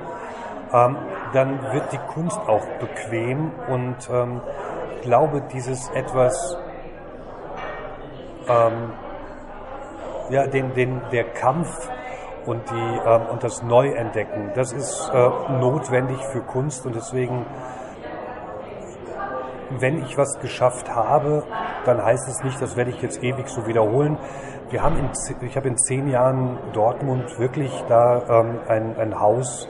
ähm, 0.72 0.96
dann 1.32 1.72
wird 1.72 1.92
die 1.92 1.98
Kunst 2.12 2.38
auch 2.46 2.64
bequem 2.78 3.52
und 3.68 3.96
ähm, 4.10 4.40
glaube, 5.02 5.42
dieses 5.52 5.88
etwas, 5.90 6.56
ähm, 8.48 8.92
ja, 10.30 10.46
den, 10.46 10.75
den, 10.75 11.00
der 11.12 11.25
Kampf 11.25 11.88
und, 12.46 12.68
die, 12.70 13.00
ähm, 13.06 13.22
und 13.30 13.44
das 13.44 13.62
Neuentdecken, 13.62 14.52
das 14.54 14.72
ist 14.72 15.10
äh, 15.12 15.28
notwendig 15.58 16.18
für 16.26 16.40
Kunst 16.40 16.87
und 16.87 16.94
deswegen, 16.94 17.46
wenn 19.70 20.02
ich 20.02 20.16
was 20.16 20.38
geschafft 20.40 20.94
habe, 20.94 21.44
dann 21.84 22.02
heißt 22.02 22.28
es 22.28 22.42
nicht, 22.42 22.60
das 22.60 22.76
werde 22.76 22.90
ich 22.90 23.02
jetzt 23.02 23.22
ewig 23.22 23.48
so 23.48 23.66
wiederholen. 23.66 24.18
Wir 24.70 24.82
haben 24.82 24.96
in, 24.98 25.10
ich 25.46 25.56
habe 25.56 25.68
in 25.68 25.78
zehn 25.78 26.08
Jahren 26.08 26.58
Dortmund 26.72 27.38
wirklich 27.38 27.72
da 27.88 28.40
ähm, 28.40 28.60
ein, 28.68 28.96
ein 28.98 29.18
Haus 29.18 29.68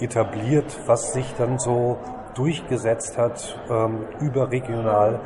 etabliert, 0.00 0.78
was 0.86 1.12
sich 1.12 1.34
dann 1.36 1.58
so 1.58 1.98
durchgesetzt 2.34 3.18
hat, 3.18 3.58
ähm, 3.70 4.06
überregional. 4.20 5.20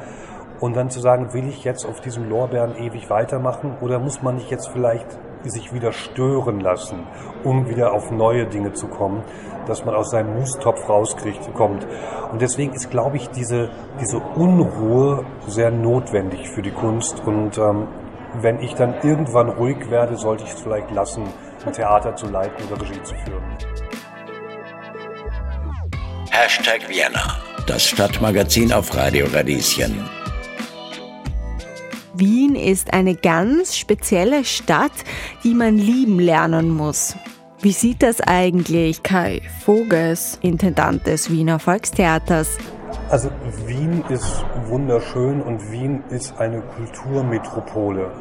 Und 0.61 0.77
dann 0.77 0.91
zu 0.91 1.01
sagen, 1.01 1.33
will 1.35 1.49
ich 1.49 1.63
jetzt 1.65 1.87
auf 1.87 2.01
diesem 2.01 2.29
Lorbeeren 2.29 2.77
ewig 2.77 3.09
weitermachen 3.11 3.77
oder 3.81 3.99
muss 3.99 4.23
man 4.23 4.35
nicht 4.35 4.51
jetzt 4.51 4.69
vielleicht 4.69 5.19
sich 5.45 5.73
wieder 5.73 5.93
stören 5.93 6.61
lassen, 6.61 7.07
um 7.45 7.69
wieder 7.69 7.93
auf 7.93 8.11
neue 8.11 8.47
Dinge 8.47 8.73
zu 8.73 8.89
kommen, 8.89 9.23
dass 9.67 9.85
man 9.85 9.95
aus 9.95 10.11
seinem 10.11 10.35
Mustopf 10.35 10.89
rauskriegt, 10.89 11.55
kommt. 11.55 11.87
Und 12.33 12.43
deswegen 12.43 12.73
ist, 12.73 12.91
glaube 12.91 13.17
ich, 13.17 13.31
diese, 13.31 13.71
diese 14.01 14.19
Unruhe 14.19 15.25
sehr 15.47 15.71
notwendig 15.71 16.49
für 16.49 16.63
die 16.63 16.73
Kunst. 16.73 17.23
Und 17.25 17.57
ähm, 17.59 17.87
wenn 18.41 18.61
ich 18.61 18.75
dann 18.75 18.95
irgendwann 19.03 19.49
ruhig 19.49 19.91
werde, 19.91 20.17
sollte 20.17 20.45
ich 20.45 20.53
es 20.53 20.61
vielleicht 20.61 20.91
lassen, 20.91 21.25
ein 21.65 21.73
Theater 21.73 22.15
zu 22.17 22.27
leiten 22.27 22.65
oder 22.71 22.81
Regie 22.81 23.03
zu 23.03 23.15
führen. 23.15 23.45
Hashtag 26.40 26.88
Vienna, 26.88 27.42
das 27.66 27.88
Stadtmagazin 27.88 28.73
auf 28.73 28.97
Radio 28.97 29.26
Radieschen. 29.26 30.09
Wien 32.14 32.54
ist 32.54 32.92
eine 32.95 33.16
ganz 33.16 33.76
spezielle 33.76 34.45
Stadt, 34.45 34.92
die 35.42 35.52
man 35.52 35.76
lieben 35.76 36.21
lernen 36.21 36.71
muss. 36.71 37.16
Wie 37.61 37.73
sieht 37.73 38.04
das 38.04 38.21
eigentlich 38.21 39.02
Kai 39.02 39.42
Voges, 39.66 40.38
Intendant 40.40 41.09
des 41.09 41.28
Wiener 41.28 41.59
Volkstheaters? 41.59 42.57
Also 43.11 43.30
Wien 43.66 44.04
ist 44.09 44.45
wunderschön 44.66 45.42
und 45.42 45.73
Wien 45.73 46.04
ist 46.11 46.38
eine 46.38 46.61
Kulturmetropole. 46.61 48.12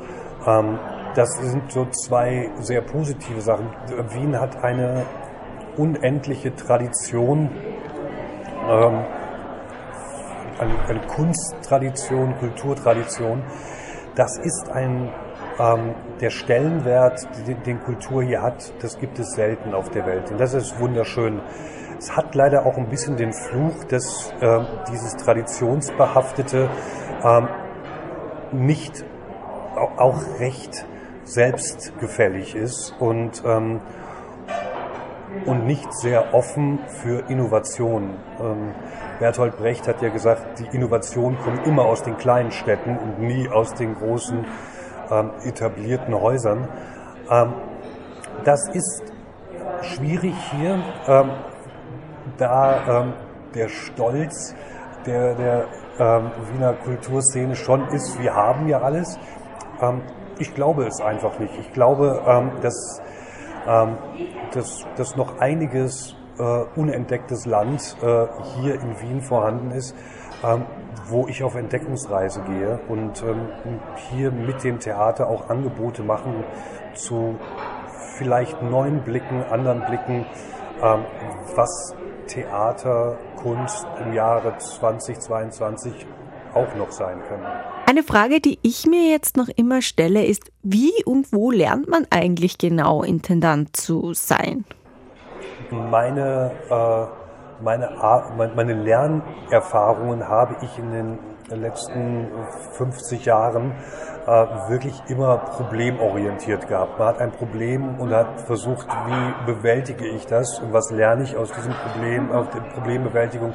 Ähm, 0.48 0.80
das 1.14 1.30
sind 1.40 1.72
so 1.72 1.86
zwei 1.92 2.50
sehr 2.62 2.82
positive 2.82 3.42
Sachen. 3.42 3.70
Wien 4.16 4.40
hat 4.40 4.64
eine 4.64 5.06
unendliche 5.78 6.56
Tradition, 6.56 7.50
ähm, 8.70 9.06
eine, 10.60 10.90
eine 10.90 11.08
Kunsttradition, 11.08 12.38
Kulturtradition, 12.40 13.44
das 14.16 14.38
ist 14.40 14.70
ein, 14.72 15.10
ähm, 15.60 15.96
der 16.22 16.30
Stellenwert, 16.30 17.28
den, 17.48 17.62
den 17.64 17.80
Kultur 17.82 18.24
hier 18.24 18.42
hat, 18.42 18.74
das 18.82 18.98
gibt 19.00 19.20
es 19.20 19.32
selten 19.34 19.74
auf 19.74 19.90
der 19.90 20.06
Welt. 20.06 20.32
Und 20.32 20.40
das 20.40 20.54
ist 20.54 20.80
wunderschön. 20.80 21.42
Es 22.00 22.16
hat 22.16 22.36
leider 22.36 22.66
auch 22.66 22.78
ein 22.78 22.90
bisschen 22.90 23.18
den 23.18 23.34
Fluch, 23.34 23.84
dass 23.86 24.34
äh, 24.40 24.60
dieses 24.92 25.16
Traditionsbehaftete 25.18 26.70
ähm, 27.24 27.48
nicht 28.52 29.06
auch 29.98 30.22
recht 30.40 30.86
selbstgefällig 31.24 32.56
ist 32.56 32.96
und, 33.00 33.44
ähm, 33.46 33.82
und 35.46 35.66
nicht 35.66 35.92
sehr 35.94 36.34
offen 36.34 36.80
für 36.88 37.30
Innovation. 37.30 38.16
Ähm, 38.40 38.74
Bertolt 39.20 39.58
Brecht 39.58 39.88
hat 39.88 40.02
ja 40.02 40.10
gesagt, 40.10 40.60
die 40.60 40.76
Innovation 40.76 41.38
kommt 41.40 41.66
immer 41.66 41.86
aus 41.86 42.04
den 42.04 42.18
kleinen 42.18 42.52
Städten 42.52 42.98
und 42.98 43.20
nie 43.20 43.50
aus 43.50 43.74
den 43.74 43.96
großen 43.96 44.46
ähm, 45.12 45.32
etablierten 45.44 46.14
Häusern. 46.20 46.68
Ähm, 47.30 47.54
das 48.44 48.70
ist 48.70 49.04
schwierig 49.82 50.36
hier, 50.52 50.80
ähm, 51.08 51.30
da 52.38 53.02
ähm, 53.02 53.14
der 53.56 53.70
Stolz 53.70 54.56
der, 55.06 55.36
der 55.36 55.66
ähm, 56.00 56.32
Wiener 56.52 56.74
Kulturszene 56.74 57.56
schon 57.56 57.88
ist, 57.90 58.22
wir 58.22 58.36
haben 58.36 58.68
ja 58.68 58.82
alles. 58.82 59.18
Ich 60.40 60.56
glaube 60.56 60.88
es 60.88 61.02
einfach 61.02 61.38
nicht. 61.38 61.54
Ich 61.60 61.72
glaube, 61.72 62.50
dass, 62.64 63.00
dass, 63.68 64.88
dass 64.96 65.16
noch 65.16 65.40
einiges 65.40 66.16
äh, 66.40 66.66
unentdecktes 66.76 67.46
Land 67.46 67.98
äh, 68.02 68.28
hier 68.56 68.76
in 68.76 69.02
Wien 69.02 69.22
vorhanden 69.22 69.72
ist, 69.72 69.96
ähm, 70.44 70.66
wo 71.08 71.28
ich 71.28 71.44
auf 71.44 71.56
Entdeckungsreise 71.56 72.42
gehe 72.42 72.80
und 72.88 73.24
ähm, 73.24 73.48
hier 74.10 74.32
mit 74.32 74.64
dem 74.64 74.80
Theater 74.80 75.28
auch 75.28 75.50
Angebote 75.50 76.04
machen 76.04 76.44
zu 76.94 77.38
vielleicht 78.18 78.62
neuen 78.62 79.04
Blicken, 79.04 79.44
anderen 79.44 79.86
Blicken, 79.86 80.26
ähm, 80.82 81.06
was 81.56 81.96
Theater, 82.28 83.18
Kunst 83.42 83.88
im 84.04 84.14
Jahre 84.14 84.58
2022 84.58 86.06
auch 86.54 86.76
noch 86.76 86.92
sein 86.92 87.22
können. 87.28 87.46
Eine 87.90 88.04
Frage, 88.04 88.42
die 88.42 88.60
ich 88.64 88.86
mir 88.86 89.10
jetzt 89.10 89.38
noch 89.38 89.48
immer 89.48 89.82
stelle, 89.82 90.26
ist, 90.26 90.52
wie 90.62 90.92
und 91.06 91.32
wo 91.32 91.52
lernt 91.52 91.88
man 91.88 92.06
eigentlich 92.10 92.58
genau 92.58 93.02
Intendant 93.02 93.78
zu 93.78 94.14
sein? 94.14 94.66
meine, 95.72 96.52
äh, 96.70 97.64
meine, 97.64 98.52
meine 98.54 98.74
Lernerfahrungen 98.74 100.28
habe 100.28 100.58
ich 100.64 100.78
in 100.78 100.92
den 100.92 101.18
letzten 101.62 102.28
50 102.74 103.24
Jahren 103.24 103.72
äh, 104.28 104.30
wirklich 104.70 105.02
immer 105.08 105.38
problemorientiert 105.38 106.68
gehabt. 106.68 107.00
Man 107.00 107.08
hat 107.08 107.22
ein 107.22 107.32
Problem 107.32 107.98
und 108.02 108.12
hat 108.12 108.42
versucht, 108.42 108.86
wie 109.06 109.46
bewältige 109.46 110.06
ich 110.08 110.26
das 110.26 110.60
und 110.60 110.74
was 110.74 110.92
lerne 110.92 111.24
ich 111.24 111.38
aus 111.38 111.54
diesem 111.54 111.72
Problem, 111.72 112.32
aus 112.34 112.48
der 112.50 112.60
Problembewältigung 112.60 113.54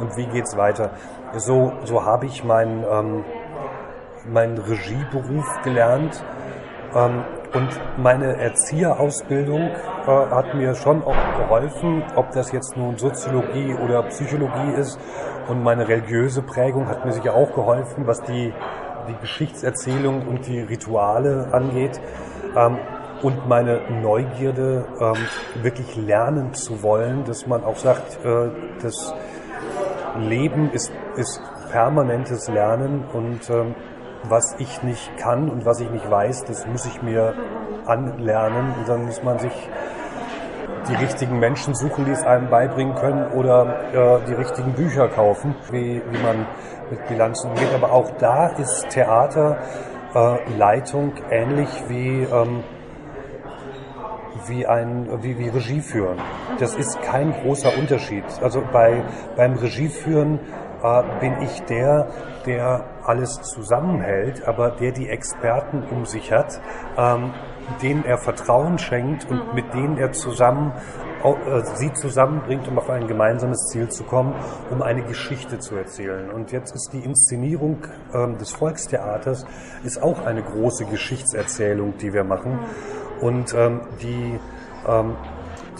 und 0.00 0.16
wie 0.16 0.26
geht 0.26 0.46
es 0.46 0.56
weiter. 0.56 0.90
So, 1.36 1.72
so 1.84 2.04
habe 2.04 2.26
ich 2.26 2.42
meinen 2.42 2.84
ähm, 2.90 3.24
meinen 4.28 4.58
Regieberuf 4.58 5.62
gelernt. 5.62 6.22
Ähm, 6.94 7.24
und 7.54 7.68
meine 7.96 8.36
Erzieherausbildung 8.36 9.60
äh, 9.60 9.70
hat 10.06 10.54
mir 10.54 10.74
schon 10.74 11.02
auch 11.02 11.16
geholfen, 11.38 12.02
ob 12.14 12.30
das 12.32 12.52
jetzt 12.52 12.76
nun 12.76 12.98
Soziologie 12.98 13.74
oder 13.74 14.02
Psychologie 14.04 14.72
ist. 14.76 14.98
Und 15.48 15.62
meine 15.62 15.88
religiöse 15.88 16.42
Prägung 16.42 16.88
hat 16.88 17.06
mir 17.06 17.12
sicher 17.12 17.34
auch 17.34 17.54
geholfen, 17.54 18.06
was 18.06 18.22
die, 18.22 18.52
die 19.08 19.16
Geschichtserzählung 19.20 20.26
und 20.26 20.46
die 20.46 20.60
Rituale 20.60 21.48
angeht. 21.52 22.00
Ähm, 22.54 22.78
und 23.22 23.48
meine 23.48 23.80
Neugierde, 24.02 24.84
ähm, 25.00 25.62
wirklich 25.62 25.96
lernen 25.96 26.54
zu 26.54 26.82
wollen, 26.82 27.24
dass 27.24 27.46
man 27.46 27.64
auch 27.64 27.76
sagt, 27.76 28.24
äh, 28.24 28.50
dass 28.80 29.14
Leben 30.20 30.70
ist, 30.70 30.92
ist 31.16 31.42
permanentes 31.70 32.48
Lernen 32.48 33.04
und 33.12 33.48
ähm, 33.50 33.74
was 34.24 34.56
ich 34.58 34.82
nicht 34.82 35.16
kann 35.16 35.48
und 35.48 35.64
was 35.64 35.80
ich 35.80 35.90
nicht 35.90 36.10
weiß, 36.10 36.44
das 36.44 36.66
muss 36.66 36.86
ich 36.86 37.02
mir 37.02 37.34
anlernen 37.86 38.74
und 38.78 38.88
dann 38.88 39.06
muss 39.06 39.22
man 39.22 39.38
sich 39.38 39.52
die 40.88 40.94
richtigen 40.94 41.38
Menschen 41.38 41.74
suchen, 41.74 42.04
die 42.04 42.12
es 42.12 42.24
einem 42.24 42.48
beibringen 42.48 42.94
können 42.94 43.32
oder 43.32 43.92
äh, 43.92 44.20
die 44.26 44.34
richtigen 44.34 44.72
Bücher 44.72 45.08
kaufen, 45.08 45.54
wie, 45.70 46.02
wie 46.10 46.22
man 46.22 46.46
mit 46.90 47.06
Bilanzen 47.08 47.50
umgeht. 47.50 47.74
Aber 47.74 47.92
auch 47.92 48.10
da 48.18 48.48
ist 48.48 48.88
Theaterleitung 48.90 51.12
äh, 51.30 51.42
ähnlich 51.42 51.68
wie, 51.88 52.22
ähm, 52.22 52.64
wie, 54.46 54.66
ein, 54.66 55.08
wie, 55.22 55.38
wie 55.38 55.48
Regie 55.48 55.80
führen. 55.80 56.18
Das 56.58 56.74
ist 56.74 57.00
kein 57.02 57.32
großer 57.32 57.78
Unterschied. 57.78 58.24
Also 58.42 58.62
bei, 58.72 59.02
beim 59.36 59.54
Regieführen 59.54 60.40
äh, 60.82 61.02
bin 61.20 61.42
ich 61.42 61.62
der, 61.62 62.08
der 62.46 62.84
alles 63.04 63.40
zusammenhält, 63.42 64.46
aber 64.46 64.70
der 64.70 64.92
die 64.92 65.08
Experten 65.08 65.82
um 65.90 66.06
sich 66.06 66.32
hat, 66.32 66.60
ähm, 66.96 67.32
denen 67.82 68.04
er 68.04 68.18
Vertrauen 68.18 68.78
schenkt 68.78 69.30
und 69.30 69.54
mit 69.54 69.74
denen 69.74 69.98
er 69.98 70.12
zusammen 70.12 70.72
äh, 71.24 71.62
sie 71.74 71.92
zusammenbringt, 71.92 72.68
um 72.68 72.78
auf 72.78 72.88
ein 72.90 73.08
gemeinsames 73.08 73.66
Ziel 73.70 73.88
zu 73.88 74.04
kommen, 74.04 74.34
um 74.70 74.82
eine 74.82 75.02
Geschichte 75.02 75.58
zu 75.58 75.74
erzählen. 75.76 76.30
Und 76.30 76.52
jetzt 76.52 76.74
ist 76.74 76.90
die 76.92 77.00
Inszenierung 77.00 77.78
ähm, 78.14 78.38
des 78.38 78.52
Volkstheaters 78.52 79.44
ist 79.84 80.02
auch 80.02 80.24
eine 80.24 80.42
große 80.42 80.84
Geschichtserzählung, 80.86 81.94
die 81.98 82.12
wir 82.12 82.24
machen. 82.24 82.60
Und 83.20 83.52
ähm, 83.54 83.80
die 84.00 84.38
ähm, 84.86 85.16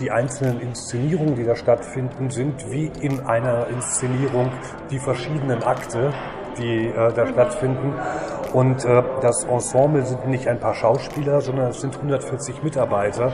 die 0.01 0.11
einzelnen 0.11 0.61
Inszenierungen, 0.61 1.35
die 1.35 1.45
da 1.45 1.57
stattfinden, 1.57 2.31
sind 2.31 2.71
wie 2.71 2.91
in 3.01 3.21
einer 3.21 3.67
Inszenierung 3.69 4.51
die 4.91 4.99
verschiedenen 4.99 5.63
Akte, 5.63 6.13
die 6.59 6.87
äh, 6.87 7.13
da 7.13 7.27
stattfinden. 7.27 7.95
Und 8.53 8.85
äh, 8.85 9.03
das 9.21 9.45
Ensemble 9.45 10.05
sind 10.05 10.27
nicht 10.29 10.49
ein 10.49 10.59
paar 10.59 10.75
Schauspieler, 10.75 11.41
sondern 11.41 11.71
es 11.71 11.81
sind 11.81 11.97
140 11.97 12.63
Mitarbeiter, 12.63 13.33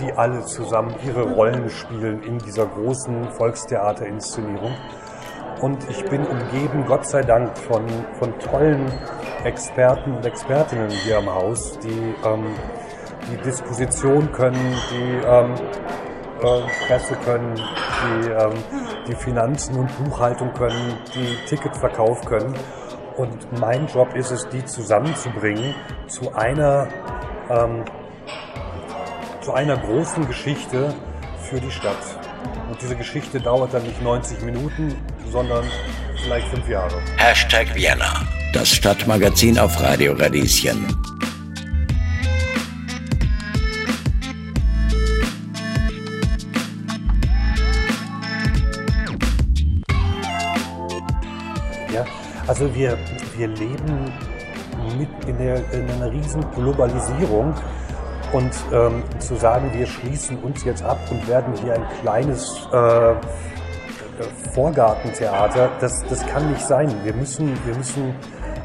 die 0.00 0.12
alle 0.12 0.44
zusammen 0.44 0.94
ihre 1.06 1.22
Rollen 1.22 1.68
spielen 1.68 2.22
in 2.22 2.38
dieser 2.38 2.66
großen 2.66 3.30
Volkstheaterinszenierung. 3.32 4.74
Und 5.60 5.78
ich 5.90 6.02
bin 6.06 6.26
umgeben, 6.26 6.84
Gott 6.86 7.06
sei 7.06 7.20
Dank, 7.20 7.56
von, 7.58 7.84
von 8.18 8.38
tollen 8.38 8.90
Experten 9.44 10.14
und 10.14 10.24
Expertinnen 10.24 10.88
hier 10.88 11.18
am 11.18 11.28
Haus, 11.34 11.78
die 11.80 12.14
ähm, 12.24 12.46
die 13.30 13.36
Disposition 13.42 14.30
können, 14.32 14.76
die 14.90 15.26
ähm, 15.26 15.54
äh, 16.42 16.86
Presse 16.86 17.16
können, 17.24 17.54
die 17.54 18.30
ähm, 18.30 18.52
die 19.10 19.14
Finanzen 19.14 19.76
und 19.76 20.04
Buchhaltung 20.04 20.52
können, 20.54 20.96
die 21.14 21.36
Ticketverkauf 21.46 22.24
können. 22.24 22.54
Und 23.16 23.60
mein 23.60 23.86
Job 23.86 24.14
ist 24.14 24.30
es, 24.30 24.48
die 24.48 24.64
zusammenzubringen 24.64 25.74
zu 26.06 26.32
einer, 26.34 26.88
ähm, 27.50 27.84
zu 29.42 29.52
einer 29.52 29.76
großen 29.76 30.26
Geschichte 30.26 30.94
für 31.50 31.60
die 31.60 31.70
Stadt. 31.70 31.98
Und 32.70 32.80
diese 32.80 32.96
Geschichte 32.96 33.40
dauert 33.40 33.74
dann 33.74 33.82
nicht 33.82 34.00
90 34.00 34.42
Minuten, 34.42 34.94
sondern 35.30 35.64
vielleicht 36.22 36.48
fünf 36.48 36.68
Jahre. 36.68 37.00
Hashtag 37.16 37.74
Vienna, 37.74 38.22
das 38.52 38.70
Stadtmagazin 38.70 39.58
auf 39.58 39.80
Radio 39.82 40.12
Radieschen. 40.12 41.09
Also 52.46 52.74
wir, 52.74 52.96
wir 53.36 53.48
leben 53.48 54.12
mit 54.98 55.08
in, 55.26 55.38
der, 55.38 55.56
in 55.72 55.88
einer 55.90 56.10
riesen 56.10 56.44
Globalisierung 56.52 57.54
und 58.32 58.52
ähm, 58.72 59.02
zu 59.18 59.36
sagen, 59.36 59.70
wir 59.72 59.86
schließen 59.86 60.38
uns 60.42 60.64
jetzt 60.64 60.82
ab 60.82 60.98
und 61.10 61.26
werden 61.28 61.54
hier 61.62 61.74
ein 61.74 61.84
kleines 62.00 62.68
äh, 62.72 63.14
Vorgartentheater, 64.54 65.70
das, 65.80 66.02
das 66.08 66.26
kann 66.26 66.50
nicht 66.50 66.62
sein. 66.62 66.92
Wir 67.04 67.14
müssen, 67.14 67.52
wir 67.64 67.74
müssen 67.74 68.14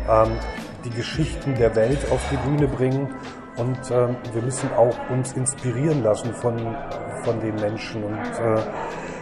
ähm, 0.10 0.38
die 0.84 0.90
Geschichten 0.90 1.56
der 1.56 1.76
Welt 1.76 2.00
auf 2.12 2.22
die 2.32 2.38
Bühne 2.38 2.68
bringen 2.68 3.16
und 3.58 3.80
ähm, 3.92 4.18
wir 4.34 4.42
müssen 4.42 4.70
auch 4.74 4.96
uns 5.10 5.34
inspirieren 5.34 6.04
lassen 6.04 6.34
von, 6.34 6.76
von 7.24 7.40
den 7.40 7.56
Menschen. 7.56 8.04
Und 8.04 8.20
äh, 8.20 8.62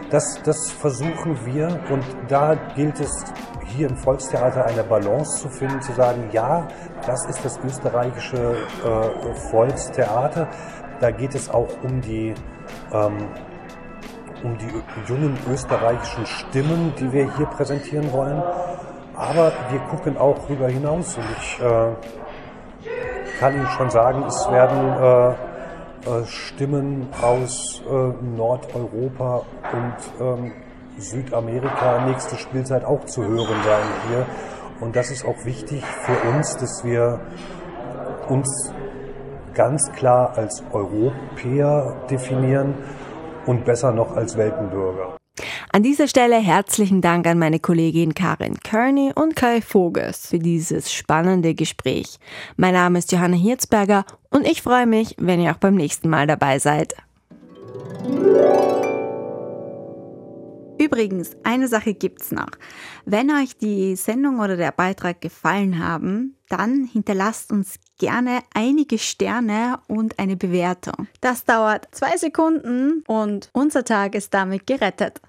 das, 0.09 0.41
das 0.43 0.71
versuchen 0.71 1.37
wir 1.45 1.67
und 1.89 2.03
da 2.27 2.55
gilt 2.75 2.99
es 2.99 3.25
hier 3.75 3.89
im 3.89 3.97
Volkstheater 3.97 4.65
eine 4.65 4.83
Balance 4.83 5.41
zu 5.41 5.49
finden, 5.49 5.81
zu 5.81 5.93
sagen, 5.93 6.29
ja, 6.31 6.67
das 7.05 7.25
ist 7.25 7.43
das 7.43 7.59
österreichische 7.65 8.55
äh, 8.85 9.35
Volkstheater. 9.51 10.47
Da 10.99 11.11
geht 11.11 11.35
es 11.35 11.49
auch 11.49 11.69
um 11.83 12.01
die, 12.01 12.33
ähm, 12.93 13.27
um 14.43 14.57
die 14.57 15.11
jungen 15.11 15.37
österreichischen 15.51 16.25
Stimmen, 16.25 16.93
die 16.99 17.11
wir 17.11 17.35
hier 17.35 17.45
präsentieren 17.47 18.11
wollen. 18.11 18.41
Aber 19.15 19.51
wir 19.69 19.79
gucken 19.91 20.17
auch 20.17 20.37
darüber 20.39 20.67
hinaus 20.67 21.17
und 21.17 21.25
ich 21.37 21.59
äh, 21.59 21.89
kann 23.39 23.55
Ihnen 23.55 23.67
schon 23.67 23.89
sagen, 23.89 24.23
es 24.27 24.49
werden 24.49 25.35
äh, 26.07 26.19
äh 26.21 26.25
Stimmen 26.25 27.07
aus 27.21 27.81
äh, 27.87 28.25
Nordeuropa 28.35 29.43
und 29.71 30.21
ähm, 30.21 30.51
Südamerika 30.97 32.05
nächste 32.05 32.35
Spielzeit 32.37 32.85
auch 32.85 33.05
zu 33.05 33.23
hören 33.23 33.63
sein 33.63 33.85
hier. 34.09 34.25
Und 34.79 34.95
das 34.95 35.11
ist 35.11 35.25
auch 35.25 35.45
wichtig 35.45 35.83
für 35.83 36.29
uns, 36.29 36.57
dass 36.57 36.83
wir 36.83 37.21
uns 38.29 38.73
ganz 39.53 39.91
klar 39.91 40.37
als 40.37 40.63
Europäer 40.71 42.05
definieren 42.09 42.75
und 43.45 43.65
besser 43.65 43.91
noch 43.91 44.15
als 44.15 44.37
Weltenbürger. 44.37 45.17
An 45.71 45.81
dieser 45.81 46.07
Stelle 46.07 46.35
herzlichen 46.35 47.01
Dank 47.01 47.25
an 47.25 47.39
meine 47.39 47.59
Kollegin 47.59 48.13
Karin 48.13 48.59
Kearney 48.59 49.11
und 49.15 49.35
Kai 49.35 49.61
Vogels 49.61 50.27
für 50.27 50.37
dieses 50.37 50.93
spannende 50.93 51.55
Gespräch. 51.55 52.19
Mein 52.57 52.75
Name 52.75 52.99
ist 52.99 53.11
Johanna 53.11 53.37
Hirzberger 53.37 54.05
und 54.29 54.45
ich 54.45 54.61
freue 54.61 54.85
mich, 54.85 55.15
wenn 55.17 55.41
ihr 55.41 55.51
auch 55.51 55.57
beim 55.57 55.73
nächsten 55.73 56.09
Mal 56.09 56.27
dabei 56.27 56.59
seid. 56.59 56.93
Übrigens, 60.83 61.37
eine 61.43 61.69
Sache 61.69 61.93
gibt's 61.93 62.31
noch. 62.31 62.49
Wenn 63.05 63.31
euch 63.31 63.55
die 63.55 63.95
Sendung 63.95 64.39
oder 64.39 64.57
der 64.57 64.73
Beitrag 64.73 65.21
gefallen 65.21 65.79
haben, 65.79 66.35
dann 66.49 66.83
hinterlasst 66.83 67.53
uns 67.53 67.79
gerne 67.97 68.39
einige 68.53 68.97
Sterne 68.97 69.79
und 69.87 70.19
eine 70.19 70.35
Bewertung. 70.35 71.07
Das 71.21 71.45
dauert 71.45 71.87
zwei 71.91 72.17
Sekunden 72.17 73.03
und 73.07 73.49
unser 73.53 73.85
Tag 73.85 74.13
ist 74.13 74.33
damit 74.33 74.67
gerettet. 74.67 75.21